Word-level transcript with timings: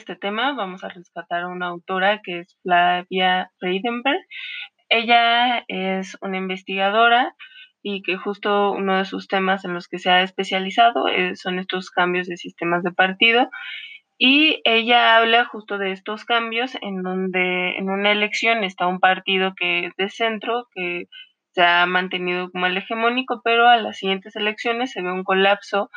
este 0.00 0.16
tema 0.16 0.54
vamos 0.54 0.82
a 0.82 0.88
rescatar 0.88 1.42
a 1.42 1.48
una 1.48 1.66
autora 1.66 2.22
que 2.22 2.40
es 2.40 2.58
Flavia 2.62 3.50
Reidenberg. 3.60 4.20
Ella 4.88 5.62
es 5.68 6.16
una 6.22 6.38
investigadora 6.38 7.34
y 7.82 8.02
que 8.02 8.16
justo 8.16 8.72
uno 8.72 8.96
de 8.96 9.04
sus 9.04 9.28
temas 9.28 9.64
en 9.66 9.74
los 9.74 9.88
que 9.88 9.98
se 9.98 10.10
ha 10.10 10.22
especializado 10.22 11.06
eh, 11.08 11.36
son 11.36 11.58
estos 11.58 11.90
cambios 11.90 12.28
de 12.28 12.38
sistemas 12.38 12.82
de 12.82 12.92
partido 12.92 13.50
y 14.18 14.62
ella 14.64 15.16
habla 15.16 15.44
justo 15.44 15.76
de 15.76 15.92
estos 15.92 16.24
cambios 16.24 16.76
en 16.80 17.02
donde 17.02 17.76
en 17.76 17.90
una 17.90 18.10
elección 18.10 18.64
está 18.64 18.86
un 18.86 19.00
partido 19.00 19.52
que 19.54 19.86
es 19.86 19.92
de 19.96 20.08
centro, 20.08 20.66
que 20.74 21.04
se 21.52 21.62
ha 21.62 21.84
mantenido 21.84 22.50
como 22.50 22.66
el 22.66 22.76
hegemónico, 22.76 23.42
pero 23.44 23.68
a 23.68 23.76
las 23.76 23.98
siguientes 23.98 24.34
elecciones 24.34 24.92
se 24.92 25.02
ve 25.02 25.12
un 25.12 25.24
colapso 25.24 25.90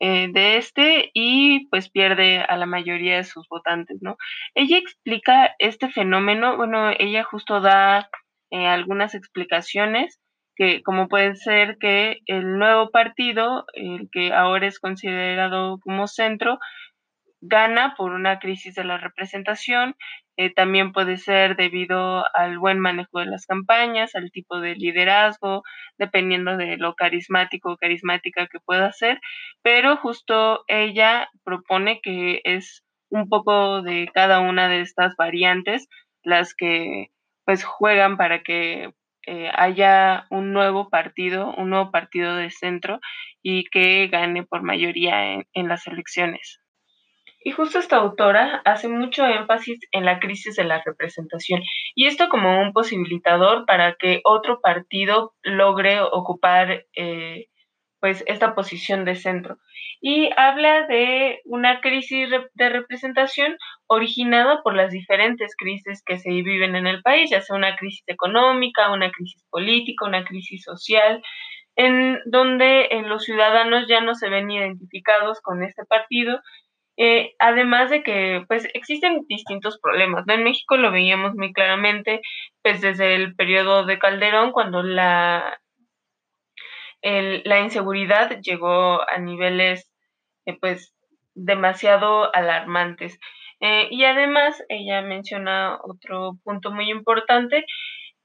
eh, 0.00 0.28
de 0.32 0.56
este 0.56 1.10
y 1.14 1.68
pues 1.68 1.88
pierde 1.90 2.40
a 2.40 2.56
la 2.56 2.66
mayoría 2.66 3.16
de 3.16 3.24
sus 3.24 3.48
votantes, 3.48 3.98
¿no? 4.00 4.16
Ella 4.54 4.78
explica 4.78 5.54
este 5.58 5.90
fenómeno, 5.90 6.56
bueno, 6.56 6.90
ella 6.98 7.24
justo 7.24 7.60
da 7.60 8.08
eh, 8.50 8.66
algunas 8.66 9.14
explicaciones 9.14 10.20
que 10.56 10.82
como 10.82 11.08
puede 11.08 11.34
ser 11.36 11.78
que 11.78 12.20
el 12.26 12.58
nuevo 12.58 12.90
partido, 12.90 13.64
el 13.74 14.08
que 14.12 14.32
ahora 14.32 14.66
es 14.66 14.78
considerado 14.78 15.78
como 15.80 16.06
centro, 16.06 16.58
gana 17.40 17.94
por 17.96 18.12
una 18.12 18.38
crisis 18.38 18.74
de 18.74 18.84
la 18.84 18.98
representación, 18.98 19.96
eh, 20.36 20.52
también 20.52 20.92
puede 20.92 21.16
ser 21.16 21.56
debido 21.56 22.24
al 22.34 22.58
buen 22.58 22.80
manejo 22.80 23.20
de 23.20 23.26
las 23.26 23.46
campañas, 23.46 24.14
al 24.14 24.30
tipo 24.30 24.60
de 24.60 24.74
liderazgo, 24.74 25.62
dependiendo 25.98 26.56
de 26.56 26.76
lo 26.76 26.94
carismático 26.94 27.72
o 27.72 27.76
carismática 27.76 28.46
que 28.48 28.58
pueda 28.60 28.92
ser, 28.92 29.20
pero 29.62 29.96
justo 29.96 30.64
ella 30.66 31.28
propone 31.44 32.00
que 32.02 32.40
es 32.44 32.84
un 33.10 33.28
poco 33.28 33.82
de 33.82 34.08
cada 34.12 34.40
una 34.40 34.68
de 34.68 34.80
estas 34.80 35.14
variantes 35.16 35.88
las 36.24 36.54
que 36.54 37.08
pues 37.44 37.62
juegan 37.64 38.16
para 38.16 38.42
que 38.42 38.92
eh, 39.26 39.50
haya 39.54 40.26
un 40.30 40.52
nuevo 40.52 40.90
partido, 40.90 41.54
un 41.56 41.70
nuevo 41.70 41.90
partido 41.90 42.34
de 42.36 42.50
centro 42.50 43.00
y 43.42 43.64
que 43.64 44.08
gane 44.08 44.44
por 44.44 44.62
mayoría 44.62 45.42
en 45.52 45.68
las 45.68 45.86
elecciones. 45.86 46.63
Y 47.46 47.50
justo 47.50 47.78
esta 47.78 47.96
autora 47.96 48.62
hace 48.64 48.88
mucho 48.88 49.26
énfasis 49.26 49.78
en 49.92 50.06
la 50.06 50.18
crisis 50.18 50.56
de 50.56 50.64
la 50.64 50.82
representación 50.82 51.60
y 51.94 52.06
esto 52.06 52.30
como 52.30 52.60
un 52.60 52.72
posibilitador 52.72 53.66
para 53.66 53.96
que 53.96 54.22
otro 54.24 54.60
partido 54.62 55.34
logre 55.42 56.00
ocupar 56.00 56.86
eh, 56.96 57.48
pues 58.00 58.24
esta 58.26 58.54
posición 58.54 59.04
de 59.04 59.14
centro. 59.14 59.58
Y 60.00 60.30
habla 60.38 60.86
de 60.86 61.42
una 61.44 61.82
crisis 61.82 62.28
de 62.54 62.68
representación 62.70 63.58
originada 63.88 64.62
por 64.62 64.74
las 64.74 64.90
diferentes 64.90 65.54
crisis 65.54 66.02
que 66.02 66.18
se 66.18 66.30
viven 66.30 66.76
en 66.76 66.86
el 66.86 67.02
país, 67.02 67.30
ya 67.30 67.42
sea 67.42 67.56
una 67.56 67.76
crisis 67.76 68.04
económica, 68.06 68.90
una 68.90 69.10
crisis 69.10 69.44
política, 69.50 70.06
una 70.06 70.24
crisis 70.24 70.62
social, 70.62 71.22
en 71.76 72.20
donde 72.26 72.88
los 73.06 73.24
ciudadanos 73.24 73.86
ya 73.88 74.00
no 74.00 74.14
se 74.14 74.28
ven 74.28 74.50
identificados 74.50 75.40
con 75.40 75.62
este 75.62 75.84
partido 75.84 76.40
eh, 76.96 77.34
además 77.38 77.90
de 77.90 78.02
que 78.02 78.44
pues 78.46 78.68
existen 78.74 79.24
distintos 79.28 79.78
problemas, 79.80 80.24
En 80.28 80.44
México 80.44 80.76
lo 80.76 80.92
veíamos 80.92 81.34
muy 81.34 81.52
claramente 81.52 82.20
pues 82.62 82.80
desde 82.80 83.14
el 83.16 83.34
periodo 83.34 83.84
de 83.84 83.98
Calderón 83.98 84.52
cuando 84.52 84.82
la, 84.82 85.60
la 87.02 87.60
inseguridad 87.60 88.40
llegó 88.40 89.00
a 89.08 89.18
niveles 89.18 89.90
eh, 90.46 90.56
pues 90.60 90.94
demasiado 91.34 92.34
alarmantes. 92.34 93.18
Eh, 93.60 93.88
y 93.90 94.04
además 94.04 94.62
ella 94.68 95.02
menciona 95.02 95.78
otro 95.82 96.38
punto 96.44 96.70
muy 96.70 96.90
importante 96.90 97.64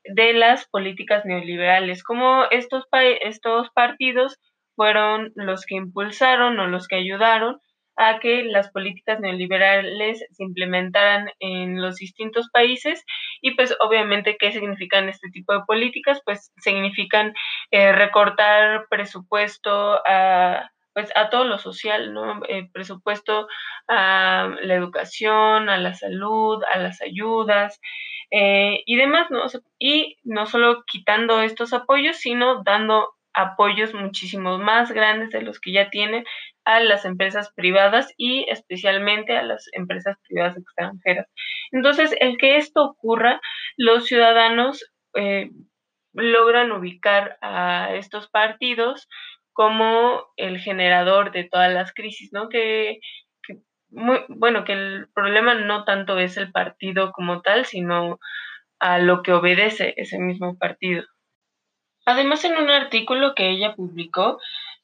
de 0.03 0.33
las 0.33 0.67
políticas 0.67 1.25
neoliberales, 1.25 2.03
como 2.03 2.45
estos, 2.51 2.85
estos 3.21 3.69
partidos 3.71 4.39
fueron 4.75 5.31
los 5.35 5.65
que 5.65 5.75
impulsaron 5.75 6.59
o 6.59 6.67
los 6.67 6.87
que 6.87 6.95
ayudaron 6.95 7.59
a 7.99 8.19
que 8.19 8.43
las 8.43 8.71
políticas 8.71 9.19
neoliberales 9.19 10.25
se 10.31 10.43
implementaran 10.43 11.29
en 11.39 11.81
los 11.81 11.97
distintos 11.97 12.49
países 12.49 13.03
y 13.41 13.51
pues 13.55 13.75
obviamente 13.81 14.37
qué 14.39 14.53
significan 14.53 15.09
este 15.09 15.29
tipo 15.31 15.51
de 15.53 15.65
políticas 15.67 16.21
pues 16.23 16.53
significan 16.57 17.33
eh, 17.71 17.91
recortar 17.91 18.85
presupuesto 18.89 19.99
a 20.07 20.71
pues 20.93 21.11
a 21.15 21.29
todo 21.29 21.43
lo 21.43 21.59
social, 21.59 22.13
¿no? 22.13 22.41
Eh, 22.47 22.67
presupuesto 22.73 23.47
a 23.87 24.49
la 24.61 24.73
educación, 24.73 25.69
a 25.69 25.77
la 25.77 25.93
salud, 25.93 26.63
a 26.73 26.79
las 26.79 27.01
ayudas 27.01 27.79
eh, 28.31 28.81
y 28.85 28.95
demás, 28.95 29.29
¿no? 29.29 29.43
y 29.77 30.17
no 30.23 30.45
solo 30.45 30.83
quitando 30.85 31.41
estos 31.41 31.73
apoyos, 31.73 32.17
sino 32.17 32.63
dando 32.63 33.13
apoyos 33.39 33.93
muchísimo 33.93 34.57
más 34.57 34.91
grandes 34.91 35.29
de 35.29 35.41
los 35.41 35.59
que 35.59 35.71
ya 35.71 35.89
tiene 35.89 36.25
a 36.65 36.81
las 36.81 37.05
empresas 37.05 37.51
privadas 37.55 38.13
y 38.17 38.45
especialmente 38.49 39.37
a 39.37 39.43
las 39.43 39.69
empresas 39.73 40.17
privadas 40.27 40.57
extranjeras. 40.57 41.27
Entonces, 41.71 42.13
el 42.19 42.37
que 42.37 42.57
esto 42.57 42.83
ocurra, 42.83 43.39
los 43.77 44.05
ciudadanos 44.05 44.91
eh, 45.15 45.51
logran 46.13 46.71
ubicar 46.71 47.37
a 47.41 47.95
estos 47.95 48.29
partidos 48.29 49.07
como 49.53 50.25
el 50.35 50.59
generador 50.59 51.31
de 51.31 51.45
todas 51.45 51.71
las 51.71 51.93
crisis, 51.93 52.31
¿no? 52.33 52.49
Que, 52.49 52.99
muy, 53.89 54.19
bueno, 54.27 54.65
que 54.65 54.73
el 54.73 55.07
problema 55.13 55.55
no 55.55 55.85
tanto 55.85 56.19
es 56.19 56.37
el 56.37 56.51
partido 56.51 57.11
como 57.11 57.41
tal, 57.41 57.65
sino 57.65 58.19
a 58.79 58.99
lo 58.99 59.23
que 59.23 59.33
obedece 59.33 59.93
ese 59.97 60.19
mismo 60.19 60.57
partido. 60.57 61.03
Además, 62.09 62.43
en 62.43 62.57
un 62.57 62.71
artículo 62.71 63.35
que 63.35 63.51
ella 63.51 63.75
publicó, 63.75 64.39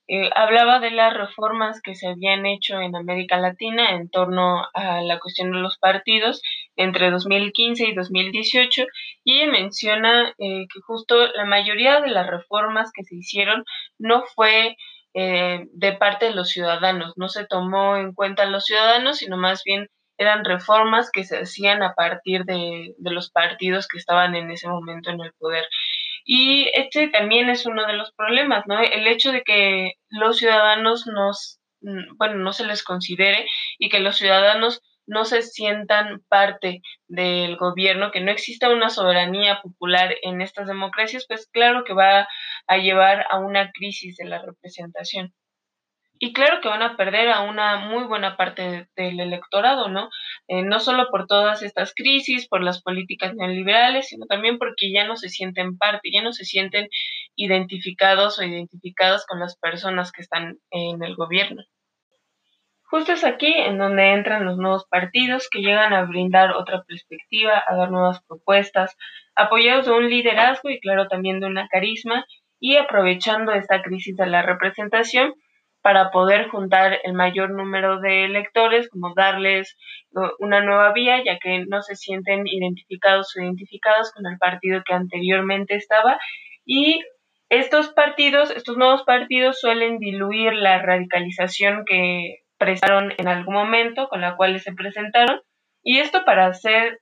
eh, 0.08 0.30
hablaba 0.36 0.80
de 0.80 0.91
las 0.91 1.12
reformas 1.12 1.81
que 1.81 1.96
se 1.96 2.08
habían 2.08 2.46
hecho 2.46 2.80
en 2.80 2.96
América 2.96 3.38
Latina 3.40 3.96
en 3.96 4.09
torno 4.12 4.68
a 4.75 5.02
la 5.02 5.18
cuestión 5.18 5.52
de 5.52 5.58
los 5.58 5.80
partidos 5.80 6.44
entre 6.75 7.09
2015 7.09 7.88
y 7.88 7.96
2018 7.96 8.86
y 9.24 9.40
ella 9.40 9.52
menciona 9.52 10.36
eh, 10.38 10.68
que 10.72 10.81
justo 10.86 11.25
la 11.34 11.46
mayoría 11.46 12.00
de 12.00 12.09
las 12.12 12.28
reformas 12.28 12.91
que 12.94 13.03
se 13.03 13.16
hicieron 13.16 13.66
no 13.97 14.24
fue 14.36 14.78
eh, 15.16 15.66
de 15.72 15.94
parte 15.94 16.25
de 16.25 16.36
los 16.36 16.50
ciudadanos, 16.50 17.13
no 17.16 17.28
se 17.28 17.47
tomó 17.47 17.97
en 17.97 18.13
cuenta 18.13 18.44
a 18.44 18.46
los 18.46 18.66
ciudadanos, 18.66 19.18
sino 19.18 19.36
más 19.38 19.63
bien 19.63 19.88
eran 20.19 20.46
reformas 20.46 21.09
que 21.12 21.24
se 21.24 21.40
hacían 21.40 21.81
a 21.81 21.96
partir 21.96 22.46
de, 22.46 22.94
de 23.00 23.12
los 23.12 23.31
partidos 23.31 23.88
que 23.88 23.97
estaban 23.97 24.36
en 24.36 24.52
ese 24.52 24.68
momento 24.69 25.09
en 25.09 25.22
el 25.22 25.34
poder. 25.34 25.66
Y 26.25 26.69
este 26.74 27.09
también 27.09 27.50
es 27.50 27.66
uno 27.68 27.86
de 27.88 27.94
los 27.94 28.12
problemas, 28.13 28.66
¿no? 28.68 28.80
El 28.81 29.08
hecho 29.08 29.31
de 29.31 29.44
que 29.44 29.94
los 30.09 30.38
ciudadanos 30.38 31.06
nos, 31.08 31.59
mm, 31.81 32.18
bueno, 32.18 32.36
no 32.38 32.52
se 32.53 32.66
les 32.66 32.84
considere 32.84 33.46
y 33.78 33.90
que 33.90 34.00
los 34.00 34.18
ciudadanos 34.18 34.81
no 35.08 35.25
se 35.25 35.44
sientan 35.44 36.22
parte 36.28 36.81
del 37.08 37.58
gobierno, 37.58 38.12
que 38.12 38.22
no 38.22 38.31
exista 38.31 38.69
una 38.69 38.90
soberanía 38.90 39.62
popular 39.62 40.16
en 40.24 40.41
estas 40.41 40.68
democracias, 40.68 41.25
pues 41.28 41.47
claro 41.52 41.84
que 41.86 41.94
va 41.94 42.28
a 42.68 42.78
llevar 42.78 43.28
a 43.30 43.40
una 43.40 43.72
crisis 43.72 44.18
de 44.18 44.25
la 44.25 44.42
representación. 44.42 45.34
Y 46.17 46.31
claro 46.31 46.61
que 46.61 46.69
van 46.69 46.81
a 46.81 46.95
perder 46.95 47.29
a 47.29 47.41
una 47.41 47.77
muy 47.77 48.05
buena 48.05 48.37
parte 48.37 48.87
del 48.95 49.19
electorado, 49.19 49.89
¿no? 49.89 50.09
Eh, 50.47 50.63
no 50.63 50.79
solo 50.79 51.09
por 51.09 51.27
todas 51.27 51.62
estas 51.62 51.94
crisis, 51.94 52.47
por 52.47 52.63
las 52.63 52.81
políticas 52.81 53.35
neoliberales, 53.35 54.07
sino 54.07 54.25
también 54.25 54.57
porque 54.57 54.94
ya 54.94 55.06
no 55.06 55.17
se 55.17 55.27
sienten 55.27 55.77
parte, 55.77 56.12
ya 56.13 56.23
no 56.23 56.31
se 56.31 56.45
sienten 56.45 56.88
identificados 57.35 58.39
o 58.39 58.44
identificadas 58.44 59.25
con 59.25 59.41
las 59.41 59.57
personas 59.57 60.13
que 60.13 60.21
están 60.21 60.57
en 60.71 61.03
el 61.03 61.15
gobierno. 61.15 61.63
Justo 62.83 63.11
es 63.11 63.25
aquí 63.25 63.51
en 63.53 63.77
donde 63.77 64.13
entran 64.13 64.45
los 64.45 64.57
nuevos 64.57 64.85
partidos 64.85 65.50
que 65.50 65.59
llegan 65.59 65.91
a 65.91 66.03
brindar 66.03 66.51
otra 66.51 66.83
perspectiva, 66.83 67.61
a 67.68 67.75
dar 67.75 67.91
nuevas 67.91 68.23
propuestas, 68.23 68.95
apoyados 69.35 69.88
de 69.88 69.91
un 69.91 70.09
liderazgo 70.09 70.69
y 70.69 70.79
claro 70.79 71.07
también 71.07 71.41
de 71.41 71.47
una 71.47 71.68
carisma 71.68 72.25
y 72.59 72.77
aprovechando 72.77 73.51
esta 73.51 73.81
crisis 73.81 74.15
de 74.15 74.27
la 74.27 74.44
representación 74.44 75.33
para 75.85 76.09
poder 76.09 76.49
juntar 76.49 76.99
el 77.03 77.13
mayor 77.13 77.51
número 77.51 77.99
de 77.99 78.25
electores, 78.25 78.89
como 78.89 79.13
darles 79.15 79.77
una 80.39 80.59
nueva 80.61 80.93
vía, 80.93 81.23
ya 81.23 81.37
que 81.37 81.63
no 81.67 81.83
se 81.83 81.95
sienten 81.95 82.47
identificados 82.47 83.35
o 83.37 83.43
identificadas 83.43 84.11
con 84.11 84.25
el 84.25 84.39
partido 84.39 84.81
que 84.83 84.95
anteriormente 84.95 85.75
estaba. 85.75 86.17
Y 86.65 87.03
estos 87.49 87.89
partidos, 87.89 88.49
estos 88.49 88.77
nuevos 88.77 89.03
partidos 89.03 89.59
suelen 89.59 89.99
diluir 89.99 90.53
la 90.53 90.81
radicalización 90.81 91.85
que 91.85 92.37
prestaron 92.57 93.13
en 93.19 93.27
algún 93.27 93.53
momento, 93.53 94.07
con 94.07 94.21
la 94.21 94.35
cual 94.35 94.59
se 94.59 94.73
presentaron, 94.73 95.39
y 95.83 95.99
esto 95.99 96.25
para 96.25 96.47
hacer 96.47 96.99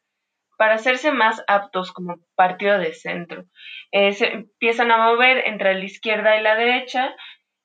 para 0.58 0.76
hacerse 0.76 1.12
más 1.12 1.42
aptos 1.48 1.94
como 1.94 2.18
partido 2.36 2.78
de 2.78 2.94
centro. 2.94 3.46
Eh, 3.92 4.12
se 4.12 4.28
empiezan 4.28 4.92
a 4.92 4.98
mover 4.98 5.48
entre 5.48 5.74
la 5.74 5.86
izquierda 5.86 6.38
y 6.38 6.44
la 6.44 6.56
derecha 6.56 7.16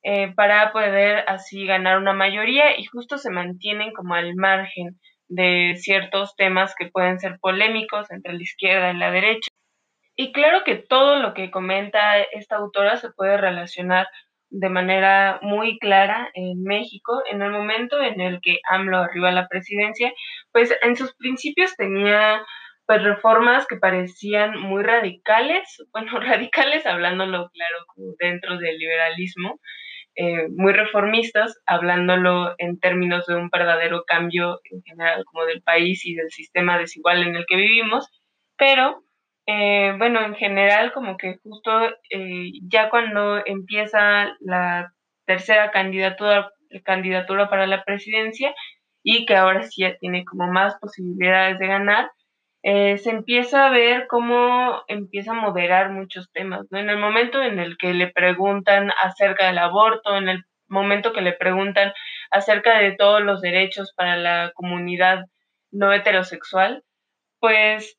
eh, 0.02 0.32
para 0.34 0.72
poder 0.72 1.24
así 1.26 1.66
ganar 1.66 1.98
una 1.98 2.12
mayoría 2.12 2.78
y 2.78 2.84
justo 2.84 3.18
se 3.18 3.30
mantienen 3.30 3.92
como 3.92 4.14
al 4.14 4.34
margen 4.36 4.98
de 5.28 5.74
ciertos 5.76 6.34
temas 6.36 6.74
que 6.76 6.86
pueden 6.86 7.18
ser 7.20 7.38
polémicos 7.40 8.10
entre 8.10 8.32
la 8.32 8.42
izquierda 8.42 8.92
y 8.92 8.96
la 8.96 9.10
derecha. 9.10 9.50
Y 10.16 10.32
claro 10.32 10.64
que 10.64 10.76
todo 10.76 11.16
lo 11.16 11.34
que 11.34 11.50
comenta 11.50 12.18
esta 12.18 12.56
autora 12.56 12.96
se 12.96 13.10
puede 13.10 13.36
relacionar 13.36 14.08
de 14.50 14.68
manera 14.68 15.38
muy 15.42 15.78
clara 15.78 16.30
en 16.34 16.62
México 16.62 17.22
en 17.30 17.42
el 17.42 17.50
momento 17.50 18.02
en 18.02 18.20
el 18.20 18.40
que 18.40 18.58
AMLO 18.68 18.98
arriba 18.98 19.28
a 19.28 19.32
la 19.32 19.48
presidencia, 19.48 20.12
pues 20.52 20.74
en 20.82 20.96
sus 20.96 21.14
principios 21.14 21.76
tenía 21.76 22.42
pues 22.88 23.02
reformas 23.02 23.66
que 23.66 23.76
parecían 23.76 24.58
muy 24.58 24.82
radicales, 24.82 25.76
bueno, 25.92 26.18
radicales 26.20 26.86
hablándolo 26.86 27.50
claro 27.50 28.14
dentro 28.18 28.56
del 28.56 28.78
liberalismo, 28.78 29.60
eh, 30.16 30.48
muy 30.56 30.72
reformistas, 30.72 31.60
hablándolo 31.66 32.54
en 32.56 32.80
términos 32.80 33.26
de 33.26 33.34
un 33.36 33.50
verdadero 33.50 34.04
cambio 34.06 34.58
en 34.64 34.82
general 34.82 35.24
como 35.26 35.44
del 35.44 35.62
país 35.62 36.04
y 36.06 36.14
del 36.14 36.30
sistema 36.30 36.78
desigual 36.78 37.22
en 37.22 37.36
el 37.36 37.44
que 37.46 37.56
vivimos, 37.56 38.08
pero 38.56 39.04
eh, 39.46 39.94
bueno, 39.98 40.24
en 40.24 40.34
general 40.34 40.92
como 40.92 41.18
que 41.18 41.36
justo 41.42 41.70
eh, 42.10 42.52
ya 42.62 42.88
cuando 42.88 43.42
empieza 43.44 44.34
la 44.40 44.94
tercera 45.26 45.70
candidatura, 45.72 46.50
candidatura 46.84 47.50
para 47.50 47.66
la 47.66 47.84
presidencia 47.84 48.54
y 49.02 49.26
que 49.26 49.36
ahora 49.36 49.62
sí 49.64 49.82
ya 49.82 49.94
tiene 49.98 50.24
como 50.24 50.50
más 50.50 50.76
posibilidades 50.80 51.58
de 51.58 51.66
ganar, 51.66 52.10
eh, 52.70 52.98
se 52.98 53.08
empieza 53.08 53.66
a 53.66 53.70
ver 53.70 54.06
cómo 54.08 54.82
empieza 54.88 55.30
a 55.30 55.40
moderar 55.40 55.90
muchos 55.90 56.30
temas. 56.32 56.66
En 56.70 56.90
el 56.90 56.98
momento 56.98 57.42
en 57.42 57.58
el 57.58 57.78
que 57.78 57.94
le 57.94 58.10
preguntan 58.10 58.90
acerca 59.02 59.46
del 59.46 59.56
aborto, 59.56 60.14
en 60.18 60.28
el 60.28 60.44
momento 60.66 61.14
que 61.14 61.22
le 61.22 61.32
preguntan 61.32 61.94
acerca 62.30 62.78
de 62.78 62.92
todos 62.92 63.22
los 63.22 63.40
derechos 63.40 63.94
para 63.96 64.16
la 64.18 64.52
comunidad 64.54 65.24
no 65.70 65.94
heterosexual, 65.94 66.84
pues 67.40 67.98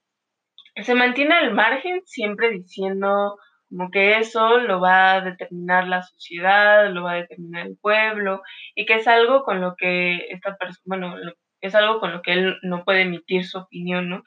se 0.75 0.93
mantiene 0.93 1.33
al 1.33 1.51
margen 1.51 2.01
siempre 2.05 2.51
diciendo 2.51 3.37
como 3.71 3.89
que 3.89 4.19
eso 4.19 4.59
lo 4.59 4.79
va 4.79 5.13
a 5.13 5.21
determinar 5.21 5.87
la 5.87 6.03
sociedad, 6.03 6.91
lo 6.91 7.05
va 7.05 7.13
a 7.13 7.21
determinar 7.21 7.65
el 7.65 7.77
pueblo 7.81 8.43
y 8.75 8.85
que 8.85 8.95
es 8.97 9.07
algo 9.07 9.41
con 9.43 9.61
lo 9.61 9.73
que 9.75 10.27
esta 10.29 10.57
persona, 10.57 10.83
bueno, 10.85 11.15
es 11.61 11.75
algo 11.75 11.99
con 11.99 12.11
lo 12.13 12.21
que 12.21 12.33
él 12.33 12.57
no 12.63 12.83
puede 12.83 13.01
emitir 13.01 13.45
su 13.45 13.59
opinión, 13.59 14.09
¿no? 14.09 14.23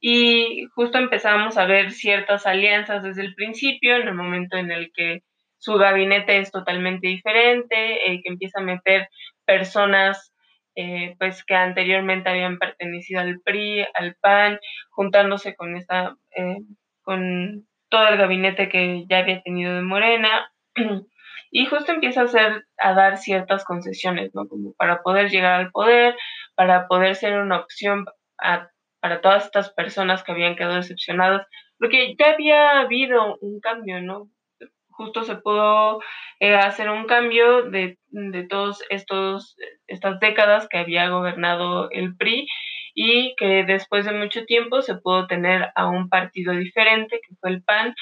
Y 0.00 0.66
justo 0.74 0.98
empezamos 0.98 1.56
a 1.58 1.66
ver 1.66 1.90
ciertas 1.92 2.46
alianzas 2.46 3.02
desde 3.02 3.22
el 3.22 3.34
principio, 3.34 3.96
en 3.96 4.08
el 4.08 4.14
momento 4.14 4.56
en 4.56 4.70
el 4.70 4.92
que 4.94 5.22
su 5.58 5.74
gabinete 5.74 6.38
es 6.38 6.52
totalmente 6.52 7.08
diferente, 7.08 8.10
eh, 8.12 8.20
que 8.22 8.28
empieza 8.28 8.60
a 8.60 8.64
meter 8.64 9.08
personas 9.44 10.32
eh, 10.78 11.16
pues 11.18 11.42
que 11.42 11.54
anteriormente 11.54 12.28
habían 12.28 12.58
pertenecido 12.58 13.20
al 13.20 13.40
PRI, 13.40 13.86
al 13.94 14.14
PAN, 14.20 14.60
juntándose 14.90 15.56
con 15.56 15.74
esta, 15.74 16.16
eh, 16.36 16.58
con 17.02 17.66
todo 17.88 18.08
el 18.08 18.18
gabinete 18.18 18.68
que 18.68 19.06
ya 19.08 19.18
había 19.20 19.42
tenido 19.42 19.74
de 19.74 19.82
Morena. 19.82 20.52
Y 21.48 21.64
justo 21.66 21.92
empieza 21.92 22.22
a 22.22 22.24
hacer, 22.24 22.66
a 22.76 22.92
dar 22.92 23.18
ciertas 23.18 23.64
concesiones, 23.64 24.34
¿no? 24.34 24.48
Como 24.48 24.74
para 24.74 25.02
poder 25.02 25.30
llegar 25.30 25.60
al 25.60 25.70
poder, 25.70 26.16
para 26.56 26.88
poder 26.88 27.14
ser 27.14 27.38
una 27.38 27.60
opción 27.60 28.04
para 28.36 29.20
todas 29.20 29.46
estas 29.46 29.72
personas 29.72 30.24
que 30.24 30.32
habían 30.32 30.56
quedado 30.56 30.76
decepcionadas, 30.76 31.46
porque 31.78 32.16
ya 32.18 32.32
había 32.32 32.80
habido 32.80 33.36
un 33.40 33.60
cambio, 33.60 34.00
¿no? 34.00 34.28
justo 34.96 35.24
se 35.24 35.36
pudo 35.36 36.00
eh, 36.40 36.54
hacer 36.54 36.90
un 36.90 37.04
cambio 37.04 37.64
de, 37.70 37.98
de 38.08 38.48
estos 38.88 39.56
estas 39.86 40.20
décadas 40.20 40.68
que 40.68 40.78
había 40.78 41.08
gobernado 41.10 41.90
el 41.90 42.16
PRI 42.16 42.46
y 42.94 43.34
que 43.36 43.64
después 43.64 44.06
de 44.06 44.12
mucho 44.12 44.44
tiempo 44.46 44.80
se 44.80 44.96
pudo 44.96 45.26
tener 45.26 45.70
a 45.74 45.86
un 45.86 46.08
partido 46.08 46.54
diferente 46.54 47.20
que 47.20 47.34
fue 47.40 47.50
el 47.50 47.62
PAN, 47.62 47.94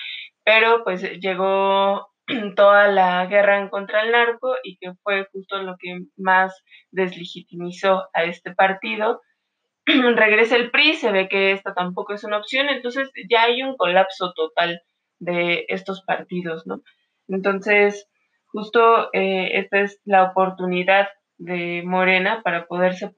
pero 0.44 0.84
pues 0.84 1.02
llegó 1.20 2.13
toda 2.56 2.88
la 2.88 3.26
guerra 3.26 3.58
en 3.58 3.68
contra 3.68 4.02
del 4.02 4.12
narco 4.12 4.54
y 4.62 4.76
que 4.78 4.92
fue 5.02 5.26
justo 5.32 5.62
lo 5.62 5.76
que 5.78 6.00
más 6.16 6.64
deslegitimizó 6.90 8.08
a 8.14 8.24
este 8.24 8.54
partido. 8.54 9.20
Regresa 9.86 10.56
el 10.56 10.70
PRI, 10.70 10.94
se 10.94 11.12
ve 11.12 11.28
que 11.28 11.52
esta 11.52 11.74
tampoco 11.74 12.14
es 12.14 12.24
una 12.24 12.38
opción, 12.38 12.68
entonces 12.68 13.10
ya 13.30 13.42
hay 13.44 13.62
un 13.62 13.76
colapso 13.76 14.32
total 14.34 14.80
de 15.18 15.66
estos 15.68 16.02
partidos, 16.02 16.66
¿no? 16.66 16.82
Entonces, 17.28 18.08
justo 18.46 19.10
eh, 19.12 19.58
esta 19.58 19.80
es 19.80 20.00
la 20.04 20.24
oportunidad 20.24 21.08
de 21.36 21.82
Morena 21.84 22.42
para 22.42 22.66
poderse 22.66 23.12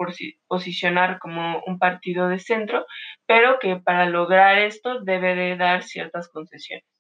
posicionar 0.49 1.19
como 1.19 1.63
un 1.67 1.79
partido 1.79 2.29
de 2.29 2.39
centro, 2.39 2.87
pero 3.27 3.59
que 3.59 3.77
para 3.77 4.07
lograr 4.07 4.59
esto 4.59 5.01
debe 5.01 5.35
de 5.35 5.57
dar 5.57 5.83
ciertas 5.83 6.29
concesiones. 6.29 6.96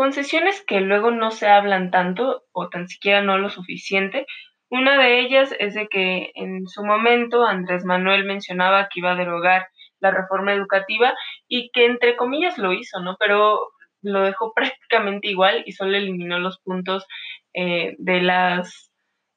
Concesiones 0.00 0.64
que 0.66 0.80
luego 0.80 1.10
no 1.10 1.30
se 1.30 1.46
hablan 1.46 1.90
tanto 1.90 2.44
o 2.52 2.70
tan 2.70 2.88
siquiera 2.88 3.20
no 3.20 3.36
lo 3.36 3.50
suficiente. 3.50 4.24
Una 4.70 4.96
de 4.96 5.20
ellas 5.20 5.54
es 5.58 5.74
de 5.74 5.88
que 5.88 6.30
en 6.36 6.66
su 6.68 6.82
momento 6.82 7.44
Andrés 7.44 7.84
Manuel 7.84 8.24
mencionaba 8.24 8.88
que 8.88 9.00
iba 9.00 9.12
a 9.12 9.16
derogar 9.16 9.68
la 10.00 10.10
reforma 10.10 10.54
educativa 10.54 11.12
y 11.48 11.70
que 11.72 11.84
entre 11.84 12.16
comillas 12.16 12.56
lo 12.56 12.72
hizo, 12.72 13.00
¿no? 13.00 13.16
Pero 13.18 13.60
lo 14.00 14.22
dejó 14.22 14.54
prácticamente 14.54 15.28
igual 15.28 15.64
y 15.66 15.72
solo 15.72 15.94
eliminó 15.94 16.38
los 16.38 16.58
puntos 16.60 17.06
eh, 17.52 17.94
de 17.98 18.22
las 18.22 18.89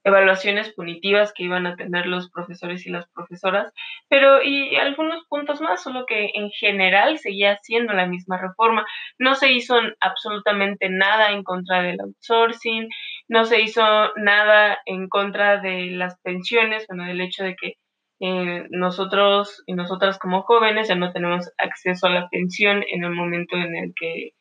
evaluaciones 0.03 0.73
punitivas 0.73 1.33
que 1.33 1.43
iban 1.43 1.65
a 1.65 1.75
tener 1.75 2.05
los 2.05 2.29
profesores 2.29 2.85
y 2.85 2.89
las 2.89 3.07
profesoras, 3.11 3.71
pero 4.09 4.43
y 4.43 4.75
algunos 4.75 5.25
puntos 5.27 5.61
más, 5.61 5.81
solo 5.81 6.05
que 6.05 6.31
en 6.33 6.49
general 6.51 7.17
seguía 7.19 7.57
siendo 7.61 7.93
la 7.93 8.05
misma 8.05 8.37
reforma. 8.37 8.85
No 9.17 9.35
se 9.35 9.51
hizo 9.51 9.75
absolutamente 9.99 10.89
nada 10.89 11.31
en 11.31 11.43
contra 11.43 11.81
del 11.81 11.99
outsourcing, 12.01 12.89
no 13.27 13.45
se 13.45 13.61
hizo 13.61 13.83
nada 14.15 14.77
en 14.85 15.07
contra 15.09 15.57
de 15.61 15.87
las 15.91 16.19
pensiones, 16.21 16.85
bueno, 16.87 17.05
del 17.05 17.21
hecho 17.21 17.43
de 17.43 17.55
que 17.55 17.75
eh, 18.19 18.67
nosotros 18.69 19.63
y 19.65 19.73
nosotras 19.73 20.17
como 20.19 20.43
jóvenes 20.43 20.87
ya 20.87 20.95
no 20.95 21.11
tenemos 21.11 21.51
acceso 21.57 22.07
a 22.07 22.11
la 22.11 22.29
pensión 22.29 22.83
en 22.87 23.03
el 23.03 23.11
momento 23.11 23.57
en 23.57 23.75
el 23.75 23.93
que 23.99 24.31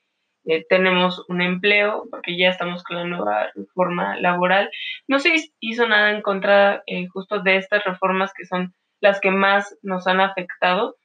eh, 0.44 0.64
tenemos 0.68 1.24
un 1.28 1.40
empleo, 1.40 2.04
porque 2.10 2.36
ya 2.36 2.48
estamos 2.50 2.82
con 2.82 2.96
la 2.96 3.04
nueva 3.04 3.50
reforma 3.54 4.18
laboral. 4.18 4.70
No 5.08 5.18
se 5.18 5.34
hizo 5.60 5.86
nada 5.86 6.10
en 6.10 6.22
contra 6.22 6.82
eh, 6.86 7.06
justo 7.08 7.40
de 7.40 7.56
estas 7.56 7.84
reformas 7.84 8.32
que 8.36 8.44
son 8.44 8.74
las 9.00 9.20
que 9.20 9.30
más 9.30 9.76
nos 9.82 10.06
han 10.06 10.20
afectado 10.20 10.96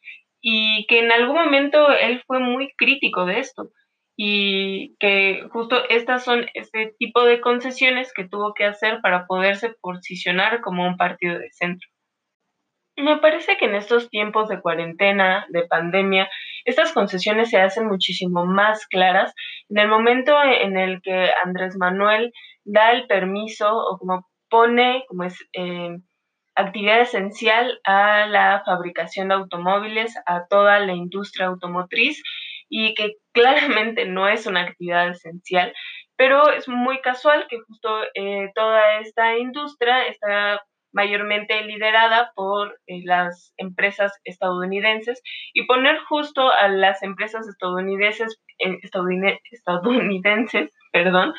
y 0.41 0.85
que 0.87 0.99
en 0.99 1.11
algún 1.11 1.35
momento 1.35 1.89
él 1.89 2.23
fue 2.25 2.39
muy 2.39 2.73
crítico 2.77 3.25
de 3.25 3.39
esto 3.39 3.71
y 4.15 4.95
que 4.99 5.47
justo 5.51 5.87
estas 5.89 6.23
son 6.23 6.47
este 6.53 6.95
tipo 6.97 7.23
de 7.23 7.39
concesiones 7.39 8.13
que 8.13 8.27
tuvo 8.27 8.53
que 8.53 8.65
hacer 8.65 8.99
para 9.01 9.27
poderse 9.27 9.75
posicionar 9.81 10.61
como 10.61 10.87
un 10.87 10.97
partido 10.97 11.37
de 11.37 11.51
centro. 11.51 11.87
Me 12.97 13.17
parece 13.17 13.57
que 13.57 13.65
en 13.65 13.75
estos 13.75 14.09
tiempos 14.09 14.49
de 14.49 14.59
cuarentena, 14.59 15.45
de 15.49 15.67
pandemia, 15.67 16.29
estas 16.65 16.93
concesiones 16.93 17.51
se 17.51 17.61
hacen 17.61 17.87
muchísimo 17.87 18.45
más 18.45 18.87
claras. 18.87 19.33
En 19.69 19.77
el 19.77 19.87
momento 19.87 20.35
en 20.43 20.77
el 20.77 21.01
que 21.03 21.29
Andrés 21.45 21.77
Manuel 21.77 22.33
da 22.65 22.91
el 22.91 23.05
permiso 23.05 23.69
o 23.71 23.99
como 23.99 24.27
pone 24.49 25.03
como 25.07 25.25
es 25.25 25.37
eh, 25.53 25.97
actividad 26.55 27.01
esencial 27.01 27.79
a 27.83 28.25
la 28.25 28.63
fabricación 28.65 29.27
de 29.27 29.35
automóviles, 29.35 30.15
a 30.25 30.47
toda 30.47 30.79
la 30.79 30.93
industria 30.93 31.47
automotriz 31.47 32.23
y 32.67 32.95
que 32.95 33.13
claramente 33.31 34.05
no 34.05 34.27
es 34.27 34.47
una 34.47 34.61
actividad 34.61 35.09
esencial, 35.09 35.71
pero 36.15 36.49
es 36.51 36.67
muy 36.67 36.99
casual 37.01 37.45
que 37.47 37.59
justo 37.59 37.89
eh, 38.15 38.51
toda 38.55 38.99
esta 39.01 39.37
industria 39.37 40.07
está 40.07 40.61
mayormente 40.91 41.61
liderada 41.63 42.31
por 42.35 42.79
eh, 42.87 43.01
las 43.03 43.53
empresas 43.57 44.11
estadounidenses 44.23 45.21
y 45.53 45.65
poner 45.65 45.97
justo 45.99 46.51
a 46.51 46.67
las 46.67 47.03
empresas 47.03 47.47
estadounidenses, 47.47 48.41
eh, 48.59 48.77
estadounidenses 49.51 50.71
perdón, 50.91 51.33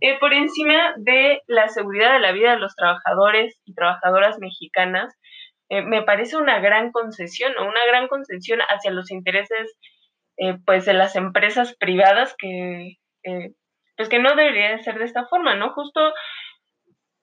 eh, 0.00 0.18
por 0.18 0.32
encima 0.32 0.94
de 0.96 1.42
la 1.46 1.68
seguridad 1.68 2.14
de 2.14 2.20
la 2.20 2.32
vida 2.32 2.52
de 2.52 2.60
los 2.60 2.74
trabajadores 2.74 3.60
y 3.64 3.74
trabajadoras 3.74 4.38
mexicanas, 4.38 5.14
me 5.70 6.02
parece 6.02 6.36
una 6.36 6.60
gran 6.60 6.92
concesión, 6.92 7.52
o 7.58 7.64
una 7.64 7.84
gran 7.86 8.06
concesión 8.06 8.60
hacia 8.60 8.92
los 8.92 9.10
intereses 9.10 9.76
pues 10.66 10.84
de 10.84 10.92
las 10.92 11.16
empresas 11.16 11.74
privadas 11.78 12.36
que 12.38 12.98
pues 13.96 14.08
que 14.08 14.18
no 14.18 14.34
debería 14.34 14.78
ser 14.82 14.98
de 14.98 15.04
esta 15.04 15.26
forma, 15.26 15.54
¿no? 15.54 15.72
Justo 15.72 16.00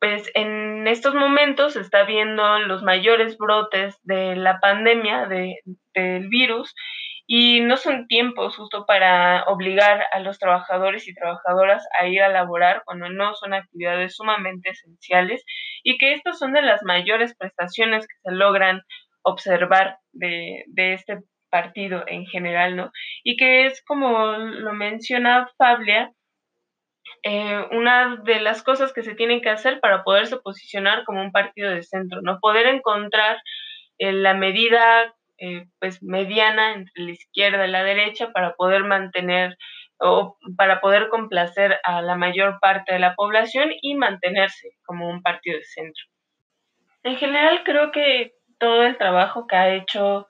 pues 0.02 0.32
en 0.34 0.88
estos 0.88 1.14
momentos 1.14 1.74
se 1.74 1.82
está 1.82 2.06
viendo 2.06 2.58
los 2.62 2.82
mayores 2.82 3.38
brotes 3.38 3.96
de 4.02 4.36
la 4.36 4.60
pandemia 4.60 5.28
de, 5.28 5.60
del 5.94 6.28
virus 6.28 6.74
y 7.28 7.62
no 7.62 7.78
son 7.78 8.08
tiempos 8.08 8.58
justo 8.58 8.86
para 8.88 9.44
obligar 9.44 10.04
a 10.12 10.20
los 10.20 10.40
trabajadores 10.40 11.08
y 11.08 11.14
trabajadoras 11.14 11.88
a 12.00 12.08
ir 12.08 12.24
a 12.24 12.30
laborar 12.30 12.82
cuando 12.84 13.10
no 13.10 13.36
son 13.36 13.54
actividades 13.54 14.16
sumamente 14.16 14.72
esenciales 14.72 15.46
y 15.84 16.00
que 16.00 16.14
estas 16.14 16.40
son 16.40 16.54
de 16.54 16.64
las 16.64 16.82
mayores 16.82 17.36
prestaciones 17.38 18.08
que 18.08 18.16
se 18.24 18.32
logran 18.32 18.82
observar 19.22 19.98
de, 20.14 20.64
de 20.66 20.94
este 20.94 21.20
partido 21.52 22.04
en 22.08 22.26
general, 22.26 22.76
¿no? 22.76 22.92
Y 23.24 23.38
que 23.38 23.68
es 23.68 23.84
como 23.86 24.32
lo 24.32 24.74
menciona 24.74 25.48
Fablia, 25.60 26.12
eh, 27.24 27.68
una 27.72 28.18
de 28.24 28.40
las 28.40 28.64
cosas 28.64 28.94
que 28.94 29.04
se 29.04 29.14
tienen 29.14 29.42
que 29.42 29.50
hacer 29.50 29.80
para 29.80 30.04
poderse 30.04 30.38
posicionar 30.38 31.04
como 31.06 31.22
un 31.22 31.32
partido 31.32 31.70
de 31.70 31.84
centro, 31.84 32.22
¿no? 32.22 32.40
Poder 32.40 32.66
encontrar 32.68 33.38
eh, 34.00 34.12
la 34.12 34.34
medida 34.34 35.14
eh, 35.38 35.66
pues 35.80 36.02
mediana 36.02 36.74
entre 36.74 37.04
la 37.04 37.12
izquierda 37.12 37.68
y 37.68 37.72
la 37.72 37.84
derecha 37.84 38.32
para 38.32 38.54
poder 38.56 38.84
mantener 38.84 39.58
o 40.00 40.38
para 40.58 40.82
poder 40.82 41.10
complacer 41.10 41.80
a 41.84 42.02
la 42.02 42.16
mayor 42.16 42.60
parte 42.60 42.94
de 42.94 43.00
la 43.00 43.14
población 43.16 43.70
y 43.82 43.94
mantenerse 43.96 44.70
como 44.84 45.08
un 45.08 45.22
partido 45.22 45.58
de 45.58 45.64
centro. 45.64 46.04
En 47.04 47.18
general 47.18 47.64
creo 47.64 47.92
que 47.92 48.34
todo 48.60 48.84
el 48.84 48.98
trabajo 48.98 49.46
que 49.48 49.56
ha 49.56 49.76
hecho 49.76 50.28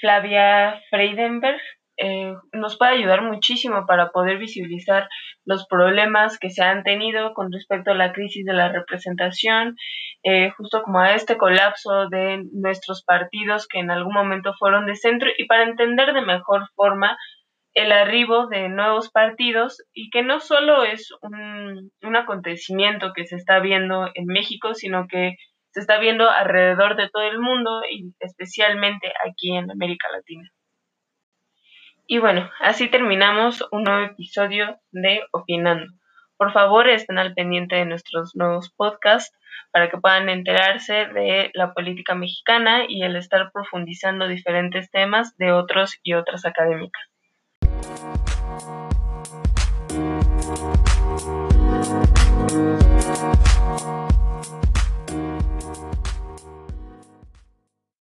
Flavia 0.00 0.82
Freidenberg 0.90 1.60
eh, 1.96 2.34
nos 2.52 2.76
puede 2.76 2.92
ayudar 2.92 3.22
muchísimo 3.22 3.86
para 3.86 4.10
poder 4.10 4.38
visibilizar 4.38 5.08
los 5.44 5.66
problemas 5.66 6.38
que 6.38 6.50
se 6.50 6.62
han 6.62 6.82
tenido 6.82 7.34
con 7.34 7.52
respecto 7.52 7.90
a 7.92 7.94
la 7.94 8.12
crisis 8.12 8.44
de 8.44 8.52
la 8.52 8.68
representación, 8.68 9.76
eh, 10.24 10.50
justo 10.56 10.82
como 10.82 11.00
a 11.00 11.14
este 11.14 11.36
colapso 11.36 12.08
de 12.08 12.44
nuestros 12.52 13.04
partidos 13.04 13.68
que 13.68 13.78
en 13.78 13.90
algún 13.90 14.14
momento 14.14 14.54
fueron 14.58 14.86
de 14.86 14.96
centro 14.96 15.28
y 15.36 15.46
para 15.46 15.64
entender 15.64 16.12
de 16.14 16.22
mejor 16.22 16.68
forma 16.74 17.16
el 17.74 17.90
arribo 17.92 18.46
de 18.46 18.68
nuevos 18.68 19.10
partidos 19.10 19.84
y 19.92 20.10
que 20.10 20.22
no 20.22 20.40
solo 20.40 20.84
es 20.84 21.10
un, 21.22 21.90
un 22.02 22.16
acontecimiento 22.16 23.12
que 23.14 23.26
se 23.26 23.36
está 23.36 23.58
viendo 23.58 24.08
en 24.14 24.26
México, 24.26 24.74
sino 24.74 25.06
que 25.08 25.36
se 25.72 25.80
está 25.80 25.98
viendo 25.98 26.30
alrededor 26.30 26.96
de 26.96 27.10
todo 27.10 27.24
el 27.24 27.40
mundo 27.40 27.82
y 27.90 28.14
especialmente 28.20 29.12
aquí 29.26 29.56
en 29.56 29.70
América 29.70 30.08
Latina. 30.12 30.48
Y 32.06 32.18
bueno, 32.18 32.50
así 32.60 32.88
terminamos 32.88 33.66
un 33.70 33.84
nuevo 33.84 34.04
episodio 34.04 34.78
de 34.92 35.22
Opinando. 35.32 35.86
Por 36.36 36.52
favor, 36.52 36.88
estén 36.88 37.18
al 37.18 37.32
pendiente 37.32 37.76
de 37.76 37.86
nuestros 37.86 38.36
nuevos 38.36 38.70
podcasts 38.76 39.34
para 39.72 39.88
que 39.88 39.96
puedan 39.96 40.28
enterarse 40.28 41.06
de 41.06 41.50
la 41.54 41.72
política 41.72 42.14
mexicana 42.14 42.84
y 42.86 43.02
el 43.02 43.16
estar 43.16 43.50
profundizando 43.52 44.28
diferentes 44.28 44.90
temas 44.90 45.34
de 45.38 45.52
otros 45.52 45.98
y 46.02 46.12
otras 46.12 46.44
académicas. 46.44 47.02